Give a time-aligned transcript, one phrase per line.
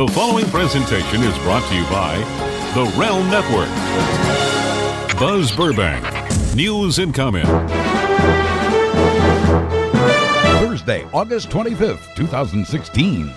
[0.00, 2.16] The following presentation is brought to you by
[2.72, 3.68] The Realm Network.
[5.20, 6.02] Buzz Burbank,
[6.56, 7.44] news and comment.
[10.58, 13.28] Thursday, August 25th, 2016.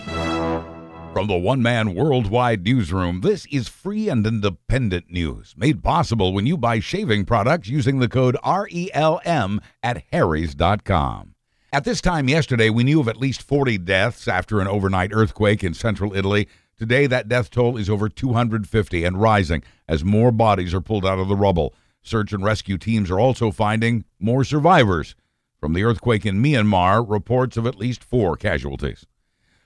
[1.11, 6.45] From the one man worldwide newsroom, this is free and independent news made possible when
[6.45, 11.32] you buy shaving products using the code RELM at Harry's.com.
[11.73, 15.63] At this time yesterday, we knew of at least 40 deaths after an overnight earthquake
[15.63, 16.47] in central Italy.
[16.77, 21.17] Today, that death toll is over 250 and rising as more bodies are pulled out
[21.17, 21.73] of the rubble.
[22.03, 25.15] Search and rescue teams are also finding more survivors.
[25.59, 29.07] From the earthquake in Myanmar, reports of at least four casualties.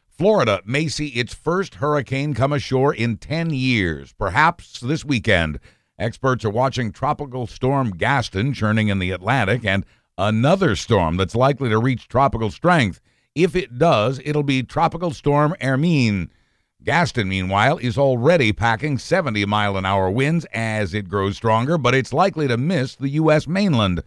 [0.08, 5.60] Florida may see its first hurricane come ashore in 10 years, perhaps this weekend.
[6.00, 9.84] Experts are watching Tropical Storm Gaston churning in the Atlantic and
[10.18, 13.00] another storm that's likely to reach tropical strength.
[13.36, 16.30] If it does, it'll be Tropical Storm Hermine.
[16.84, 21.94] Gaston, meanwhile, is already packing 70 mile an hour winds as it grows stronger, but
[21.94, 23.48] it's likely to miss the U.S.
[23.48, 24.02] mainland.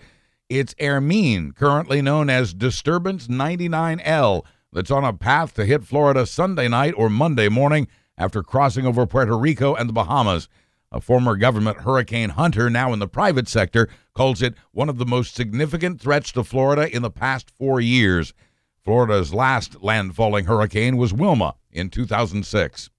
[0.49, 6.69] It's Hermine, currently known as Disturbance 99L that's on a path to hit Florida Sunday
[6.69, 10.49] night or Monday morning after crossing over Puerto Rico and the Bahamas.
[10.93, 15.07] A former government hurricane hunter, now in the private sector, calls it one of the
[15.07, 18.35] most significant threats to Florida in the past four years.
[18.83, 22.91] Florida's last landfalling hurricane was Wilma in 2006.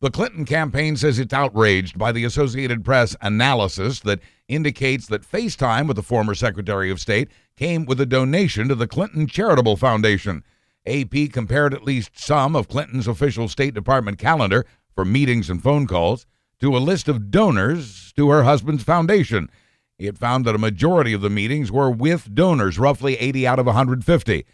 [0.00, 5.88] The Clinton campaign says it's outraged by the Associated Press analysis that indicates that FaceTime
[5.88, 10.44] with the former Secretary of State came with a donation to the Clinton Charitable Foundation.
[10.86, 15.88] AP compared at least some of Clinton's official State Department calendar for meetings and phone
[15.88, 16.26] calls
[16.64, 19.50] to a list of donors to her husband's foundation.
[19.98, 23.66] It found that a majority of the meetings were with donors, roughly 80 out of
[23.66, 24.46] 150.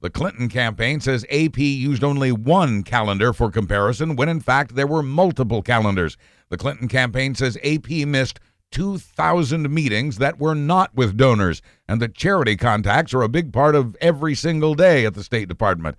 [0.00, 4.86] The Clinton campaign says AP used only one calendar for comparison when in fact there
[4.86, 6.16] were multiple calendars.
[6.48, 12.14] The Clinton campaign says AP missed 2,000 meetings that were not with donors, and that
[12.14, 15.96] charity contacts are a big part of every single day at the State Department.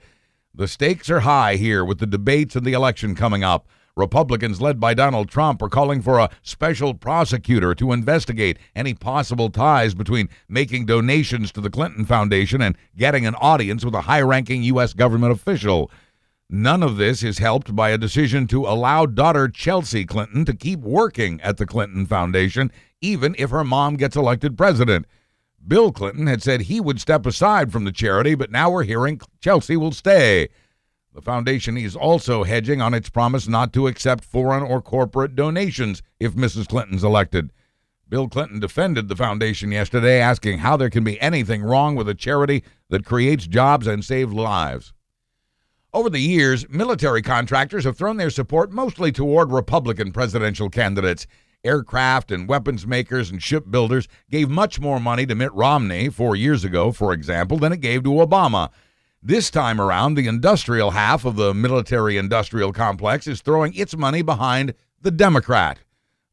[0.51, 3.67] The stakes are high here with the debates and the election coming up.
[3.95, 9.49] Republicans led by Donald Trump are calling for a special prosecutor to investigate any possible
[9.49, 14.21] ties between making donations to the Clinton Foundation and getting an audience with a high
[14.21, 14.93] ranking U.S.
[14.93, 15.91] government official.
[16.49, 20.79] None of this is helped by a decision to allow daughter Chelsea Clinton to keep
[20.79, 22.71] working at the Clinton Foundation,
[23.01, 25.05] even if her mom gets elected president.
[25.67, 29.21] Bill Clinton had said he would step aside from the charity, but now we're hearing
[29.41, 30.49] Chelsea will stay.
[31.13, 36.03] The foundation is also hedging on its promise not to accept foreign or corporate donations
[36.19, 36.67] if Mrs.
[36.67, 37.51] Clinton's elected.
[38.07, 42.15] Bill Clinton defended the foundation yesterday, asking how there can be anything wrong with a
[42.15, 44.93] charity that creates jobs and saves lives.
[45.93, 51.25] Over the years, military contractors have thrown their support mostly toward Republican presidential candidates.
[51.63, 56.63] Aircraft and weapons makers and shipbuilders gave much more money to Mitt Romney four years
[56.63, 58.69] ago, for example, than it gave to Obama.
[59.21, 64.21] This time around, the industrial half of the military industrial complex is throwing its money
[64.21, 65.79] behind the Democrat.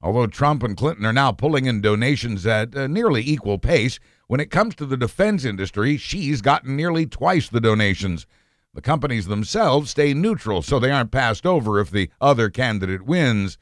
[0.00, 3.98] Although Trump and Clinton are now pulling in donations at a nearly equal pace,
[4.28, 8.24] when it comes to the defense industry, she's gotten nearly twice the donations.
[8.72, 13.58] The companies themselves stay neutral so they aren't passed over if the other candidate wins.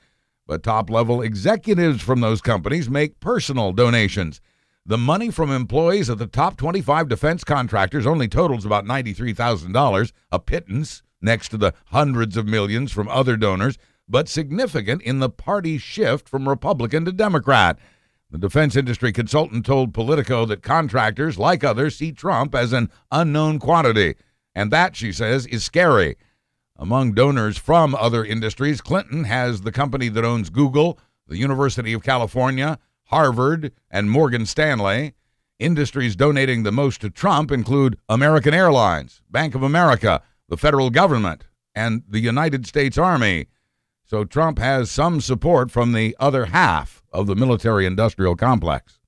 [0.46, 4.42] But top level executives from those companies make personal donations.
[4.86, 10.38] The money from employees of the top 25 defense contractors only totals about $93,000, a
[10.38, 15.78] pittance next to the hundreds of millions from other donors, but significant in the party
[15.78, 17.78] shift from Republican to Democrat.
[18.30, 23.60] The defense industry consultant told Politico that contractors, like others, see Trump as an unknown
[23.60, 24.16] quantity.
[24.54, 26.16] And that, she says, is scary.
[26.76, 32.02] Among donors from other industries, Clinton has the company that owns Google, the University of
[32.02, 35.14] California, Harvard, and Morgan Stanley.
[35.58, 41.44] Industries donating the most to Trump include American Airlines, Bank of America, the federal government,
[41.74, 43.46] and the United States Army.
[44.04, 48.98] So Trump has some support from the other half of the military industrial complex.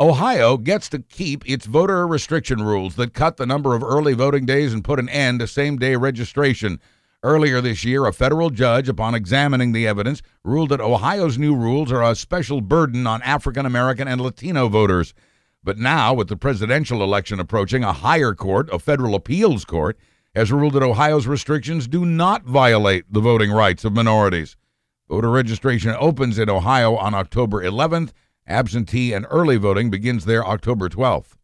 [0.00, 4.46] Ohio gets to keep its voter restriction rules that cut the number of early voting
[4.46, 6.78] days and put an end to same day registration.
[7.22, 11.90] Earlier this year, a federal judge, upon examining the evidence, ruled that Ohio's new rules
[11.90, 15.14] are a special burden on African American and Latino voters.
[15.64, 19.98] But now, with the presidential election approaching, a higher court, a federal appeals court,
[20.34, 24.56] has ruled that Ohio's restrictions do not violate the voting rights of minorities.
[25.08, 28.12] Voter registration opens in Ohio on October 11th
[28.48, 31.37] Absentee and early voting begins there October 12th.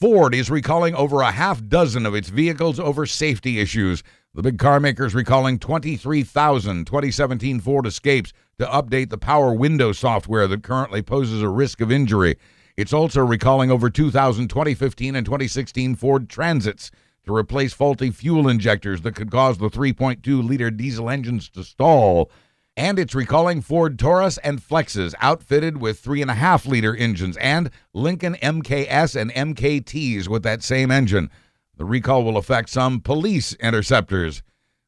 [0.00, 4.02] Ford is recalling over a half dozen of its vehicles over safety issues.
[4.34, 9.92] The big car maker is recalling 23,000 2017 Ford Escapes to update the power window
[9.92, 12.36] software that currently poses a risk of injury.
[12.76, 16.90] It's also recalling over 2,000 2015 and 2016 Ford Transits
[17.24, 22.32] to replace faulty fuel injectors that could cause the 3.2 liter diesel engines to stall.
[22.76, 29.14] And it's recalling Ford Taurus and Flexes outfitted with 3.5 liter engines and Lincoln MKS
[29.14, 31.30] and MKTs with that same engine.
[31.76, 34.42] The recall will affect some police interceptors.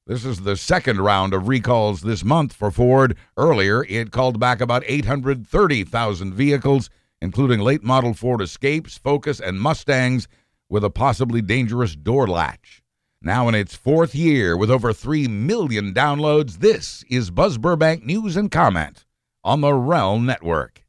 [0.05, 3.17] This is the second round of recalls this month for Ford.
[3.37, 6.91] Earlier, it called back about 830,000 vehicles,
[7.21, 10.27] including late model Ford Escapes, Focus, and Mustangs
[10.69, 12.83] with a possibly dangerous door latch.
[13.23, 18.37] Now in its fourth year with over 3 million downloads, this is Buzz Burbank News
[18.37, 19.05] and Comment
[19.43, 20.85] on the Realm Network.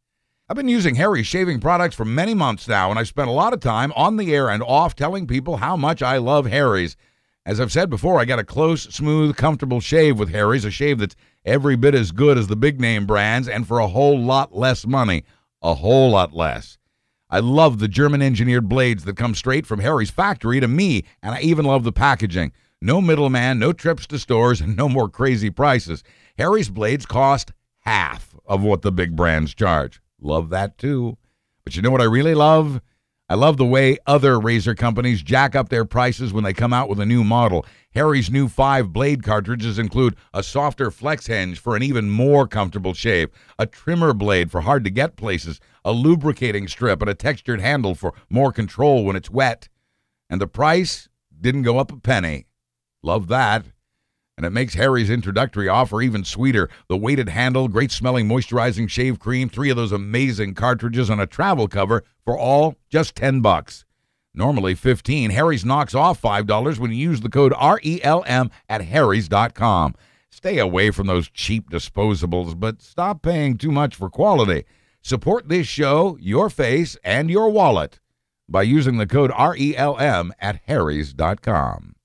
[0.49, 3.53] I've been using Harry's shaving products for many months now, and I've spent a lot
[3.53, 6.97] of time on the air and off telling people how much I love Harry's.
[7.45, 10.99] As I've said before, I got a close, smooth, comfortable shave with Harry's, a shave
[10.99, 11.15] that's
[11.45, 14.85] every bit as good as the big name brands and for a whole lot less
[14.85, 15.23] money.
[15.61, 16.77] A whole lot less.
[17.29, 21.35] I love the German engineered blades that come straight from Harry's factory to me, and
[21.35, 22.53] I even love the packaging.
[22.81, 26.03] No middleman, no trips to stores, and no more crazy prices.
[26.37, 29.99] Harry's blades cost half of what the big brands charge.
[30.21, 31.17] Love that too.
[31.63, 32.81] But you know what I really love?
[33.29, 36.87] I love the way other razor companies jack up their prices when they come out
[36.87, 37.65] with a new model.
[37.93, 42.93] Harry's new five blade cartridges include a softer flex hinge for an even more comfortable
[42.93, 43.29] shave,
[43.59, 47.95] a trimmer blade for hard to get places, a lubricating strip, and a textured handle
[47.95, 49.67] for more control when it's wet.
[50.29, 52.45] And the price didn't go up a penny.
[53.03, 53.65] Love that
[54.37, 56.69] and it makes Harry's introductory offer even sweeter.
[56.87, 61.25] The weighted handle, great smelling moisturizing shave cream, three of those amazing cartridges, and a
[61.25, 63.83] travel cover for all just 10 bucks.
[64.35, 65.31] Normally 15.
[65.31, 69.95] Harry's knocks off $5 when you use the code RELM at harrys.com.
[70.29, 74.65] Stay away from those cheap disposables, but stop paying too much for quality.
[75.01, 77.99] Support this show, your face, and your wallet
[78.47, 81.96] by using the code RELM at harrys.com.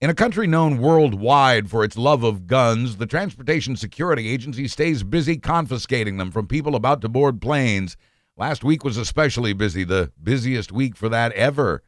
[0.00, 5.02] In a country known worldwide for its love of guns, the Transportation Security Agency stays
[5.02, 7.98] busy confiscating them from people about to board planes.
[8.34, 11.82] Last week was especially busy, the busiest week for that ever.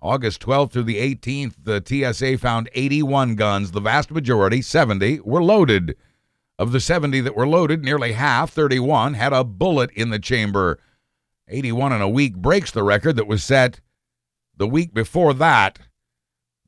[0.00, 3.72] August 12th through the 18th, the TSA found 81 guns.
[3.72, 5.96] The vast majority, 70, were loaded.
[6.58, 10.78] Of the 70 that were loaded, nearly half, 31, had a bullet in the chamber.
[11.46, 13.80] 81 in a week breaks the record that was set
[14.56, 15.78] the week before that.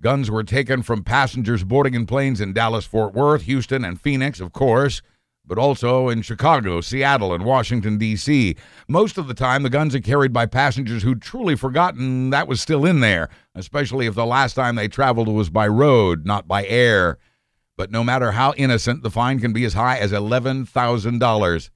[0.03, 4.41] Guns were taken from passengers boarding in planes in Dallas, Fort Worth, Houston, and Phoenix,
[4.41, 5.01] of course,
[5.47, 8.57] but also in Chicago, Seattle, and Washington, D.C.
[8.89, 12.61] Most of the time, the guns are carried by passengers who'd truly forgotten that was
[12.61, 16.67] still in there, especially if the last time they traveled was by road, not by
[16.67, 17.17] air.
[17.77, 21.71] But no matter how innocent, the fine can be as high as $11,000.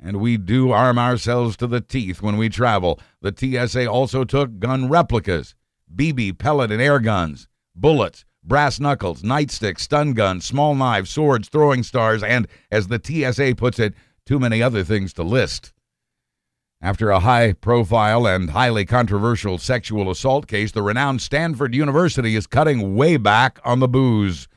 [0.00, 2.98] And we do arm ourselves to the teeth when we travel.
[3.20, 5.54] The TSA also took gun replicas,
[5.94, 11.82] BB, pellet, and air guns bullets, brass knuckles, nightsticks, stun guns, small knives, swords, throwing
[11.82, 13.94] stars, and, as the TSA puts it,
[14.26, 15.72] too many other things to list.
[16.80, 22.48] After a high profile and highly controversial sexual assault case, the renowned Stanford University is
[22.48, 24.48] cutting way back on the booze.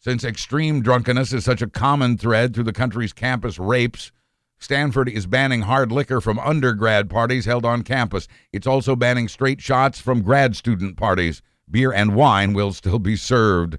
[0.00, 4.10] Since extreme drunkenness is such a common thread through the country's campus rapes,
[4.58, 8.26] Stanford is banning hard liquor from undergrad parties held on campus.
[8.52, 13.16] It's also banning straight shots from grad student parties beer and wine will still be
[13.16, 13.78] served.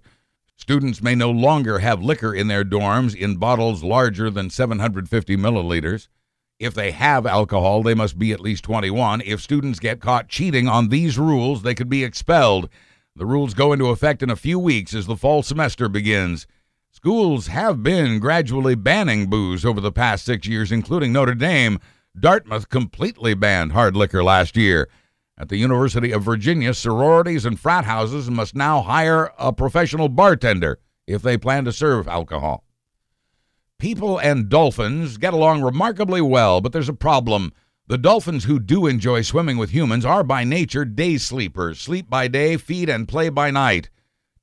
[0.55, 6.08] Students may no longer have liquor in their dorms in bottles larger than 750 milliliters.
[6.60, 9.22] If they have alcohol, they must be at least 21.
[9.22, 12.69] If students get caught cheating on these rules, they could be expelled.
[13.15, 16.46] The rules go into effect in a few weeks as the fall semester begins.
[16.91, 21.79] Schools have been gradually banning booze over the past six years, including Notre Dame.
[22.19, 24.89] Dartmouth completely banned hard liquor last year.
[25.39, 30.79] At the University of Virginia, sororities and frat houses must now hire a professional bartender
[31.08, 32.65] if they plan to serve alcohol.
[33.79, 37.53] People and dolphins get along remarkably well, but there's a problem.
[37.88, 42.27] The dolphins who do enjoy swimming with humans are by nature day sleepers, sleep by
[42.27, 43.89] day, feed and play by night.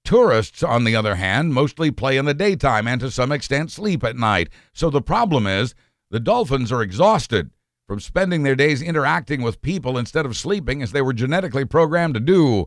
[0.03, 4.03] Tourists, on the other hand, mostly play in the daytime and to some extent sleep
[4.03, 4.49] at night.
[4.73, 5.75] So the problem is
[6.11, 7.50] the dolphins are exhausted
[7.87, 12.14] from spending their days interacting with people instead of sleeping as they were genetically programmed
[12.14, 12.66] to do.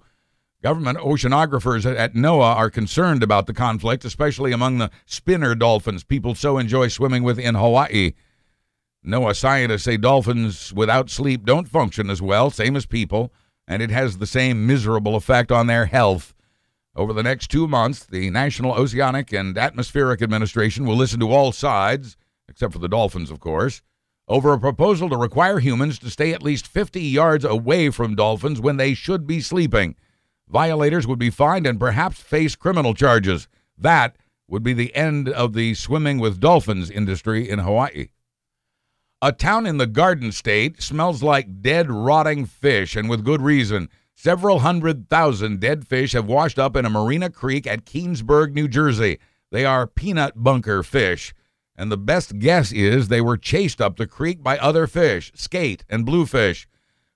[0.61, 6.35] Government oceanographers at NOAA are concerned about the conflict, especially among the spinner dolphins people
[6.35, 8.13] so enjoy swimming with in Hawaii.
[9.05, 13.31] NOAA scientists say dolphins without sleep don't function as well, same as people,
[13.67, 16.33] and it has the same miserable effect on their health.
[16.95, 21.53] Over the next two months, the National Oceanic and Atmospheric Administration will listen to all
[21.53, 22.17] sides,
[22.49, 23.81] except for the dolphins, of course,
[24.29, 28.61] over a proposal to require humans to stay at least 50 yards away from dolphins
[28.61, 29.95] when they should be sleeping.
[30.47, 33.47] Violators would be fined and perhaps face criminal charges.
[33.77, 34.15] That
[34.47, 38.09] would be the end of the swimming with dolphins industry in Hawaii.
[39.21, 43.89] A town in the Garden State smells like dead, rotting fish, and with good reason.
[44.15, 48.67] Several hundred thousand dead fish have washed up in a marina creek at Keansburg, New
[48.67, 49.19] Jersey.
[49.51, 51.33] They are peanut bunker fish,
[51.79, 55.85] and the best guess is they were chased up the creek by other fish, skate
[55.89, 56.67] and bluefish.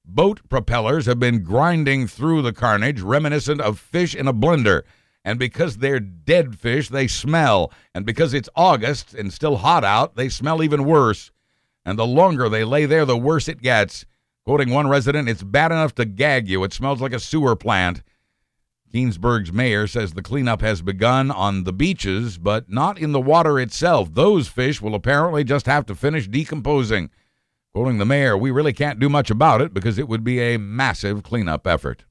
[0.05, 4.83] Boat propellers have been grinding through the carnage, reminiscent of fish in a blender.
[5.25, 7.73] And because they're dead fish, they smell.
[7.93, 11.31] And because it's August and still hot out, they smell even worse.
[11.85, 14.05] And the longer they lay there, the worse it gets.
[14.45, 16.63] Quoting one resident, it's bad enough to gag you.
[16.63, 18.01] It smells like a sewer plant.
[18.93, 23.59] Keansburg's mayor says the cleanup has begun on the beaches, but not in the water
[23.59, 24.13] itself.
[24.13, 27.09] Those fish will apparently just have to finish decomposing.
[27.73, 30.59] Quoting the mayor, we really can't do much about it because it would be a
[30.59, 32.05] massive cleanup effort.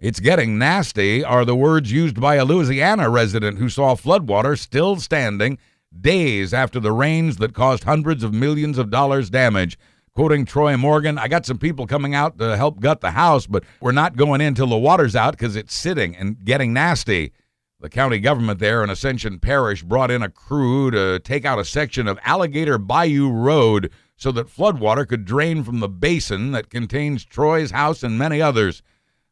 [0.00, 4.96] It's getting nasty are the words used by a Louisiana resident who saw floodwater still
[4.96, 5.58] standing
[6.00, 9.78] days after the rains that caused hundreds of millions of dollars damage.
[10.14, 13.64] Quoting Troy Morgan, I got some people coming out to help gut the house, but
[13.80, 17.32] we're not going in till the water's out because it's sitting and getting nasty.
[17.80, 21.64] The county government there in Ascension Parish brought in a crew to take out a
[21.64, 27.24] section of Alligator Bayou Road so that floodwater could drain from the basin that contains
[27.24, 28.84] Troy's house and many others.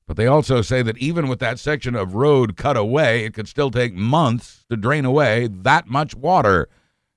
[0.09, 3.47] But they also say that even with that section of road cut away, it could
[3.47, 6.69] still take months to drain away that much water.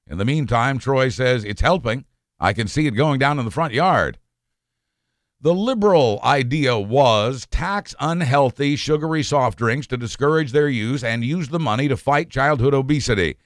[0.07, 2.05] In the meantime, Troy says it's helping.
[2.39, 4.17] I can see it going down in the front yard.
[5.41, 11.49] The liberal idea was tax unhealthy, sugary soft drinks to discourage their use and use
[11.49, 13.37] the money to fight childhood obesity.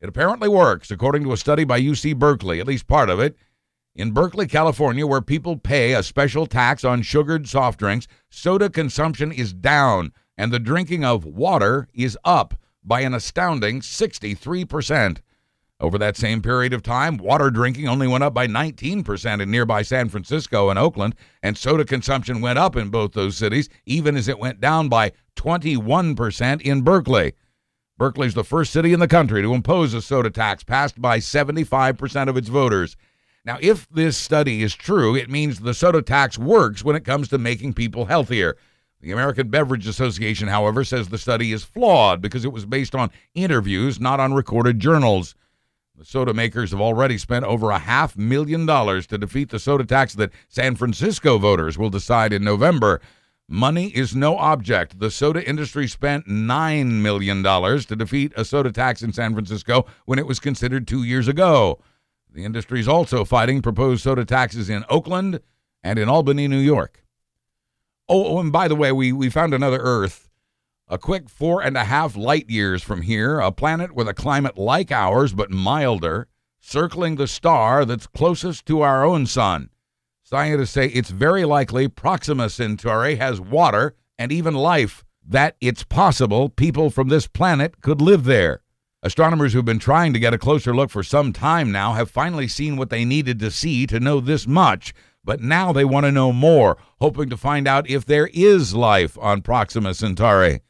[0.00, 3.36] It apparently works, according to a study by UC Berkeley, at least part of it.
[3.94, 9.32] In Berkeley, California, where people pay a special tax on sugared soft drinks, soda consumption
[9.32, 12.54] is down and the drinking of water is up
[12.84, 15.18] by an astounding 63%.
[15.80, 19.82] Over that same period of time, water drinking only went up by 19% in nearby
[19.82, 24.26] San Francisco and Oakland, and soda consumption went up in both those cities, even as
[24.26, 27.34] it went down by 21% in Berkeley.
[27.96, 32.28] Berkeley's the first city in the country to impose a soda tax, passed by 75%
[32.28, 32.96] of its voters.
[33.44, 37.28] Now, if this study is true, it means the soda tax works when it comes
[37.28, 38.56] to making people healthier.
[39.00, 43.12] The American Beverage Association, however, says the study is flawed because it was based on
[43.34, 45.36] interviews, not on recorded journals.
[45.98, 49.84] The soda makers have already spent over a half million dollars to defeat the soda
[49.84, 53.00] tax that San Francisco voters will decide in November.
[53.48, 55.00] Money is no object.
[55.00, 60.20] The soda industry spent $9 million to defeat a soda tax in San Francisco when
[60.20, 61.80] it was considered two years ago.
[62.32, 65.40] The industry is also fighting proposed soda taxes in Oakland
[65.82, 67.04] and in Albany, New York.
[68.08, 70.27] Oh, oh, and by the way, we, we found another Earth,
[70.90, 74.56] a quick four and a half light years from here, a planet with a climate
[74.56, 76.28] like ours but milder,
[76.60, 79.68] circling the star that's closest to our own sun.
[80.22, 86.48] Scientists say it's very likely Proxima Centauri has water and even life, that it's possible
[86.48, 88.62] people from this planet could live there.
[89.02, 92.48] Astronomers who've been trying to get a closer look for some time now have finally
[92.48, 94.92] seen what they needed to see to know this much,
[95.22, 99.16] but now they want to know more, hoping to find out if there is life
[99.18, 100.62] on Proxima Centauri.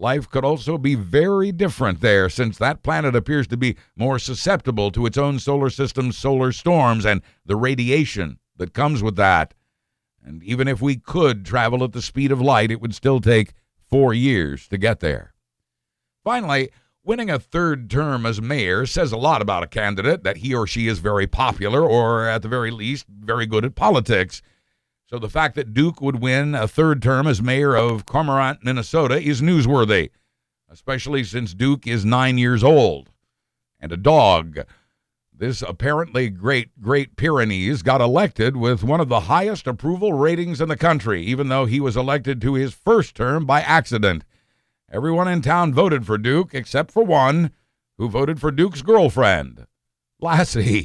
[0.00, 4.90] Life could also be very different there, since that planet appears to be more susceptible
[4.92, 9.52] to its own solar system's solar storms and the radiation that comes with that.
[10.24, 13.52] And even if we could travel at the speed of light, it would still take
[13.90, 15.34] four years to get there.
[16.24, 16.70] Finally,
[17.02, 20.66] Winning a third term as mayor says a lot about a candidate that he or
[20.66, 24.42] she is very popular or, at the very least, very good at politics.
[25.10, 29.20] So the fact that Duke would win a third term as mayor of Cormorant, Minnesota
[29.20, 30.10] is newsworthy,
[30.68, 33.10] especially since Duke is nine years old
[33.80, 34.60] and a dog.
[35.36, 40.68] This apparently great, great Pyrenees got elected with one of the highest approval ratings in
[40.68, 44.22] the country, even though he was elected to his first term by accident.
[44.92, 47.50] Everyone in town voted for Duke except for one
[47.98, 49.66] who voted for Duke's girlfriend,
[50.20, 50.84] Lassie.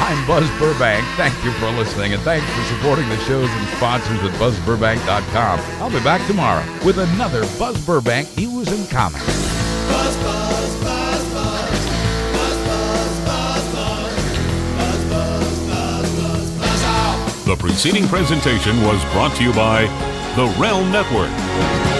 [0.00, 1.06] I'm Buzz Burbank.
[1.16, 5.60] Thank you for listening, and thanks for supporting the shows and sponsors at BuzzBurbank.com.
[5.80, 9.26] I'll be back tomorrow with another Buzz Burbank news and comments.
[9.26, 11.60] Buzz, buzz, buzz, buzz.
[17.50, 19.82] The preceding presentation was brought to you by
[20.36, 21.99] The Realm Network.